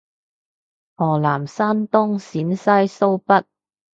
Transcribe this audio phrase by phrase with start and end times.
[0.95, 2.55] 河南山東陝西
[2.87, 3.45] 蘇北